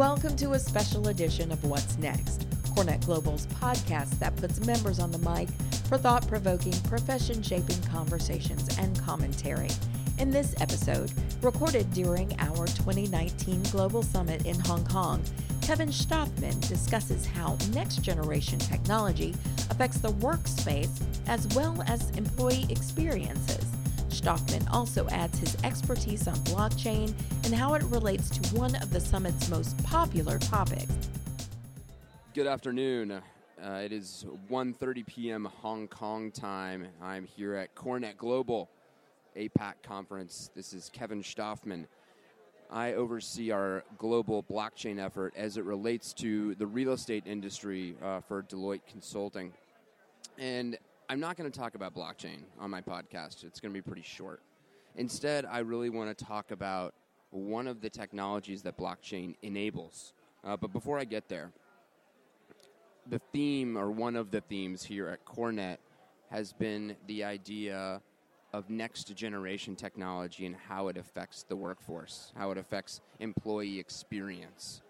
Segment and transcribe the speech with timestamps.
[0.00, 5.10] Welcome to a special edition of What's Next, CoreNet Global's podcast that puts members on
[5.10, 5.50] the mic
[5.90, 9.68] for thought provoking, profession shaping conversations and commentary.
[10.18, 11.12] In this episode,
[11.42, 15.22] recorded during our 2019 Global Summit in Hong Kong,
[15.60, 19.34] Kevin Shtofman discusses how next generation technology
[19.68, 23.69] affects the workspace as well as employee experiences.
[24.10, 27.14] Shtofman also adds his expertise on blockchain
[27.44, 30.92] and how it relates to one of the summit's most popular topics.
[32.34, 33.12] Good afternoon.
[33.12, 33.22] Uh,
[33.84, 35.44] it is 1:30 p.m.
[35.62, 36.86] Hong Kong time.
[37.02, 38.68] I'm here at CoreNet Global
[39.36, 40.50] APAC conference.
[40.54, 41.86] This is Kevin Shtofman.
[42.70, 48.20] I oversee our global blockchain effort as it relates to the real estate industry uh,
[48.20, 49.52] for Deloitte Consulting.
[50.38, 50.78] And
[51.10, 53.42] I'm not going to talk about blockchain on my podcast.
[53.42, 54.42] It's going to be pretty short.
[54.94, 56.94] Instead, I really want to talk about
[57.30, 60.12] one of the technologies that blockchain enables.
[60.44, 61.50] Uh, but before I get there,
[63.08, 65.78] the theme, or one of the themes here at CoreNet,
[66.30, 68.00] has been the idea
[68.52, 74.80] of next generation technology and how it affects the workforce, how it affects employee experience.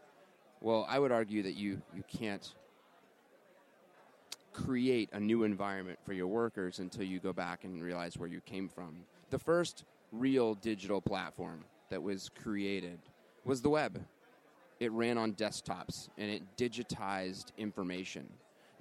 [0.60, 2.54] Well, I would argue that you, you can't
[4.52, 8.40] create a new environment for your workers until you go back and realize where you
[8.40, 8.96] came from.
[9.30, 12.98] The first real digital platform that was created
[13.44, 14.04] was the web.
[14.80, 18.28] It ran on desktops and it digitized information.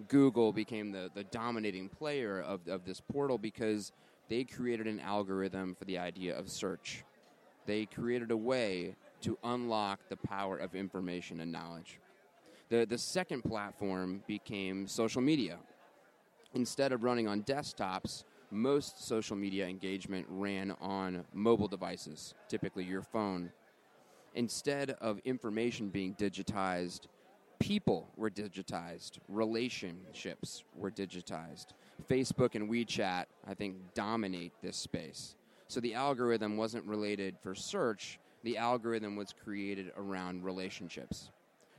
[0.08, 3.92] Google became the, the dominating player of, of this portal because
[4.30, 7.04] they created an algorithm for the idea of search.
[7.66, 12.00] They created a way to unlock the power of information and knowledge.
[12.70, 15.58] The, the second platform became social media.
[16.54, 23.02] Instead of running on desktops, most social media engagement ran on mobile devices, typically your
[23.02, 23.52] phone.
[24.36, 27.08] Instead of information being digitized,
[27.60, 31.68] people were digitized, relationships were digitized.
[32.08, 35.36] Facebook and WeChat, I think, dominate this space.
[35.68, 41.32] So the algorithm wasn't related for search, the algorithm was created around relationships.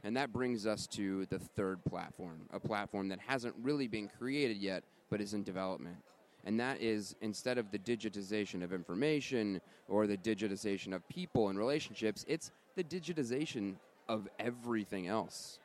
[0.02, 4.56] And that brings us to the third platform, a platform that hasn't really been created
[4.56, 5.96] yet, but is in development.
[6.44, 11.58] And that is instead of the digitization of information or the digitization of people and
[11.58, 13.74] relationships, it's the digitization
[14.08, 15.58] of everything else.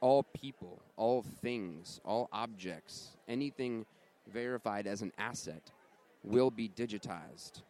[0.00, 3.86] All people, all things, all objects, anything
[4.30, 5.70] verified as an asset
[6.22, 7.62] will be digitized.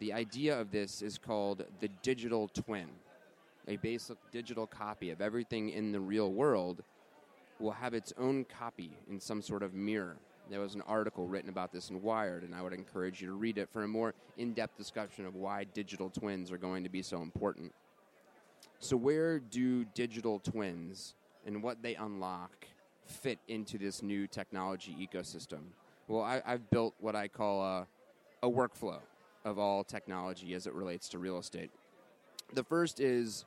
[0.00, 2.88] The idea of this is called the digital twin
[3.70, 6.82] a basic digital copy of everything in the real world
[7.60, 10.16] will have its own copy in some sort of mirror.
[10.50, 13.34] There was an article written about this in Wired, and I would encourage you to
[13.34, 16.90] read it for a more in depth discussion of why digital twins are going to
[16.90, 17.72] be so important.
[18.80, 21.14] So, where do digital twins
[21.46, 22.66] and what they unlock
[23.04, 25.60] fit into this new technology ecosystem?
[26.08, 27.86] Well, I, have built what I call a,
[28.42, 28.98] a workflow
[29.44, 31.70] of all technology as it relates to real estate.
[32.52, 33.44] The first is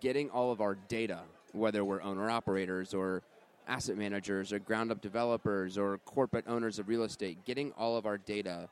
[0.00, 1.20] getting all of our data,
[1.52, 3.22] whether we're owner operators or
[3.66, 8.06] asset managers or ground up developers or corporate owners of real estate, getting all of
[8.06, 8.68] our data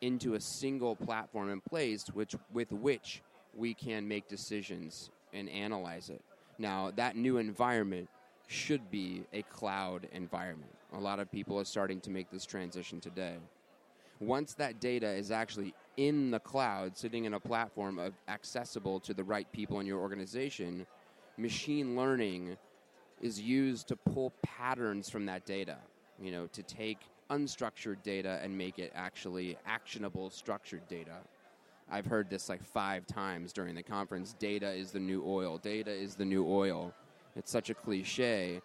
[0.00, 3.22] into a single platform in place which, with which
[3.54, 6.22] we can make decisions and analyze it.
[6.58, 8.08] Now, that new environment
[8.46, 10.70] should be a cloud environment.
[10.92, 13.36] A lot of people are starting to make this transition today.
[14.20, 19.14] Once that data is actually in the cloud, sitting in a platform of accessible to
[19.14, 20.86] the right people in your organization,
[21.36, 22.56] machine learning
[23.20, 25.76] is used to pull patterns from that data.
[26.20, 26.98] You know, to take
[27.30, 31.18] unstructured data and make it actually actionable structured data.
[31.90, 34.34] I've heard this like five times during the conference.
[34.38, 35.58] Data is the new oil.
[35.58, 36.92] Data is the new oil.
[37.36, 38.60] It's such a cliche.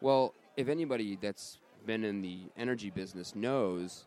[0.00, 4.06] Well, if anybody that's been in the energy business knows,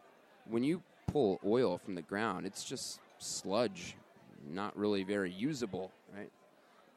[0.49, 0.81] when you
[1.11, 3.95] pull oil from the ground, it's just sludge,
[4.49, 6.31] not really very usable, right?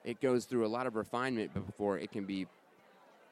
[0.05, 2.47] It goes through a lot of refinement before it can be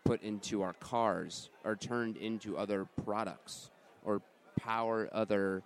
[0.04, 3.70] put into our cars or turned into other products
[4.04, 4.22] or
[4.58, 5.62] power other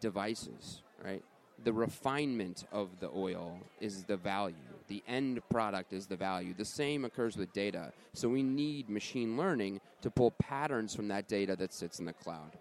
[0.00, 1.22] devices, right?
[1.64, 4.54] The refinement of the oil is the value.
[4.88, 6.54] The end product is the value.
[6.56, 7.92] The same occurs with data.
[8.12, 12.12] So we need machine learning to pull patterns from that data that sits in the
[12.12, 12.56] cloud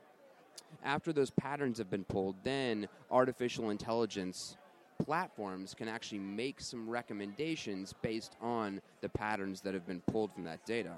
[0.84, 4.58] after those patterns have been pulled, then artificial intelligence
[5.04, 10.44] platforms can actually make some recommendations based on the patterns that have been pulled from
[10.44, 10.94] that data.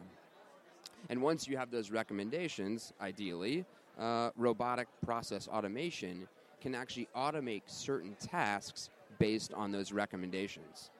[1.09, 3.65] And once you have those recommendations, ideally,
[3.99, 6.27] uh, robotic process automation
[6.61, 8.89] can actually automate certain tasks
[9.19, 10.91] based on those recommendations.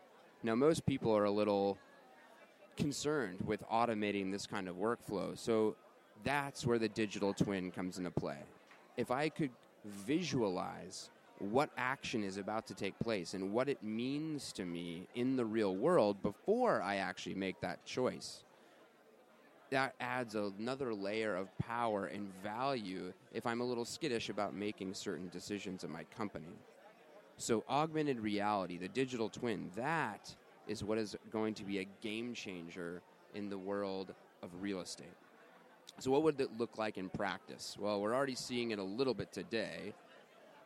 [0.44, 1.77] Now, most people are a little
[2.77, 5.38] concerned with automating this kind of workflow.
[5.38, 5.75] So
[6.24, 8.38] that's where the digital twin comes into play.
[8.97, 9.51] If I could
[9.85, 11.09] visualize
[11.39, 15.45] what action is about to take place and what it means to me in the
[15.45, 18.43] real world before I actually make that choice,
[19.71, 24.93] that adds another layer of power and value if I'm a little skittish about making
[24.93, 26.53] certain decisions in my company.
[27.38, 30.35] So, augmented reality, the digital twin, that
[30.67, 33.01] is what is going to be a game changer
[33.33, 35.07] in the world of real estate.
[35.99, 37.77] So, what would it look like in practice?
[37.79, 39.93] Well, we're already seeing it a little bit today.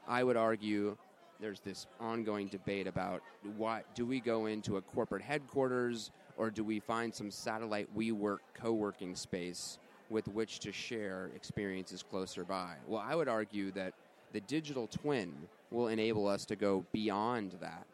[0.08, 0.98] I would argue
[1.40, 3.22] there's this ongoing debate about
[3.58, 8.40] what do we go into a corporate headquarters or do we find some satellite WeWork
[8.54, 9.80] co-working space
[10.10, 12.76] with which to share experiences closer by?
[12.88, 13.94] Well, I would argue that
[14.34, 15.34] the digital twin
[15.72, 17.86] will enable us to go beyond that.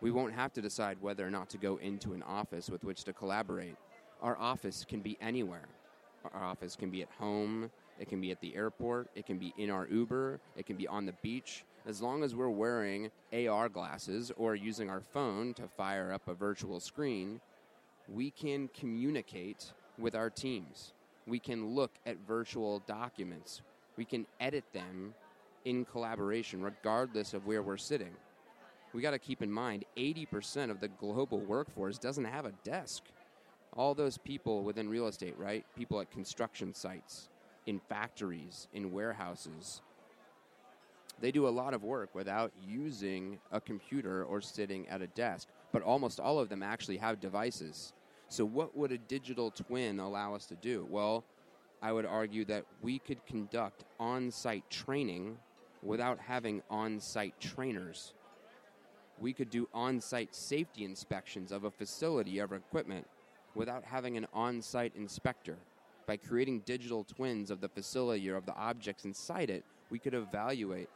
[0.00, 3.04] We won't have to decide whether or not to go into an office with which
[3.04, 3.76] to collaborate.
[4.22, 5.68] Our office can be anywhere.
[6.32, 9.52] Our office can be at home, it can be at the airport, it can be
[9.58, 11.64] in our Uber, it can be on the beach.
[11.86, 16.34] As long as we're wearing AR glasses or using our phone to fire up a
[16.34, 17.40] virtual screen,
[18.08, 20.94] we can communicate with our teams.
[21.26, 23.62] We can look at virtual documents.
[23.96, 25.14] We can edit them
[25.64, 28.12] in collaboration, regardless of where we're sitting.
[28.92, 33.02] We got to keep in mind 80% of the global workforce doesn't have a desk.
[33.76, 35.64] All those people within real estate, right?
[35.76, 37.28] People at construction sites,
[37.66, 39.82] in factories, in warehouses,
[41.20, 45.48] they do a lot of work without using a computer or sitting at a desk,
[45.72, 47.92] but almost all of them actually have devices.
[48.28, 50.86] So, what would a digital twin allow us to do?
[50.90, 51.24] Well,
[51.82, 55.38] I would argue that we could conduct on site training
[55.82, 58.14] without having on site trainers.
[59.20, 63.06] We could do on site safety inspections of a facility of equipment
[63.54, 65.56] without having an on site inspector.
[66.06, 70.14] By creating digital twins of the facility or of the objects inside it, we could
[70.14, 70.88] evaluate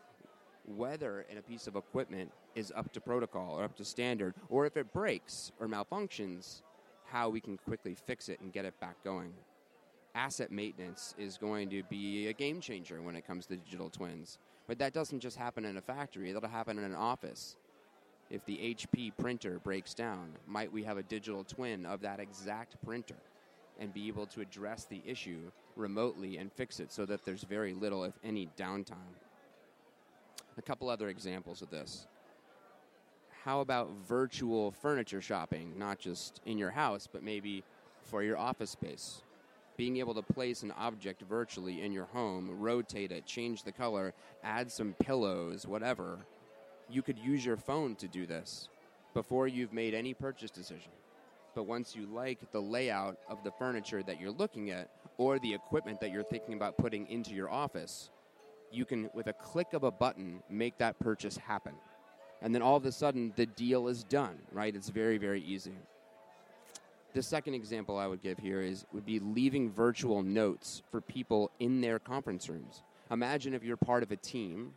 [0.77, 4.77] whether a piece of equipment is up to protocol or up to standard, or if
[4.77, 6.63] it breaks or malfunctions,
[7.07, 9.33] how we can quickly fix it and get it back going.
[10.15, 14.39] Asset maintenance is going to be a game changer when it comes to digital twins.
[14.67, 17.57] But that doesn't just happen in a factory, that'll happen in an office.
[18.31, 22.77] If the HP printer breaks down, might we have a digital twin of that exact
[22.85, 23.17] printer
[23.81, 27.73] and be able to address the issue remotely and fix it so that there's very
[27.73, 29.15] little, if any, downtime?
[30.59, 32.07] A couple other examples of this.
[33.45, 37.65] How about virtual furniture shopping, not just in your house, but maybe
[38.03, 39.23] for your office space?
[39.77, 44.13] Being able to place an object virtually in your home, rotate it, change the color,
[44.43, 46.19] add some pillows, whatever.
[46.89, 48.69] You could use your phone to do this
[49.15, 50.91] before you've made any purchase decision.
[51.55, 55.53] But once you like the layout of the furniture that you're looking at or the
[55.53, 58.11] equipment that you're thinking about putting into your office,
[58.71, 61.75] you can, with a click of a button, make that purchase happen.
[62.41, 64.75] And then all of a sudden, the deal is done, right?
[64.75, 65.75] It's very, very easy.
[67.15, 71.51] The second example I would give here is would be leaving virtual notes for people
[71.59, 72.83] in their conference rooms.
[73.11, 74.75] Imagine if you're part of a team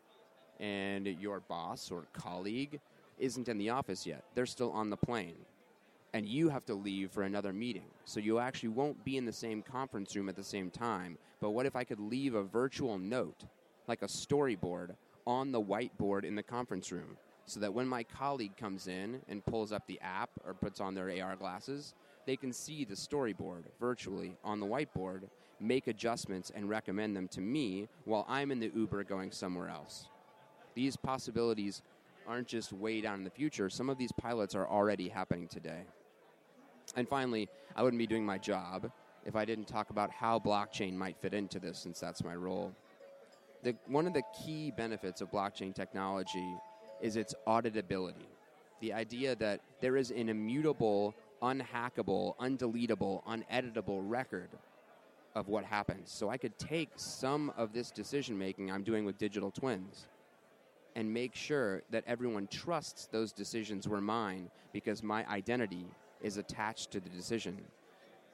[0.62, 2.80] and your boss or colleague
[3.18, 4.24] isn't in the office yet.
[4.36, 5.36] They're still on the plane.
[6.14, 7.88] And you have to leave for another meeting.
[8.06, 11.18] So you actually won't be in the same conference room at the same time.
[11.40, 13.46] But what if I could leave a virtual note
[13.88, 14.92] like a storyboard
[15.26, 19.46] on the whiteboard in the conference room so that when my colleague comes in and
[19.46, 21.94] pulls up the app or puts on their AR glasses,
[22.26, 25.24] they can see the storyboard virtually on the whiteboard,
[25.60, 30.08] make adjustments, and recommend them to me while I'm in the Uber going somewhere else.
[30.76, 31.82] These possibilities
[32.28, 35.82] aren't just way down in the future, some of these pilots are already happening today.
[36.96, 38.92] And finally, I wouldn't be doing my job
[39.26, 42.74] if I didn't talk about how blockchain might fit into this, since that's my role
[43.64, 46.58] the, one of the key benefits of blockchain technology
[47.02, 48.28] is its auditability.
[48.80, 54.50] The idea that there is an immutable, unhackable, undeletable, uneditable record
[55.36, 56.12] of what happens.
[56.12, 60.08] So I could take some of this decision making I'm doing with digital twins
[60.96, 65.86] and make sure that everyone trusts those decisions were mine because my identity
[66.22, 67.58] is attached to the decision.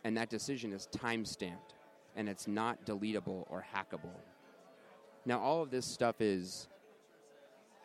[0.04, 1.76] And that decision is time stamped
[2.16, 4.16] and it's not deletable or hackable.
[5.26, 6.68] Now, all of this stuff is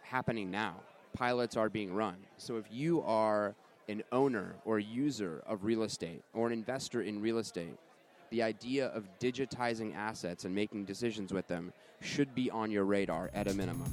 [0.02, 0.76] happening now.
[1.12, 2.16] Pilots are being run.
[2.38, 3.54] So if you are
[3.88, 7.76] an owner or user of real estate or an investor in real estate,
[8.30, 13.30] the idea of digitizing assets and making decisions with them should be on your radar
[13.34, 13.92] at a minimum.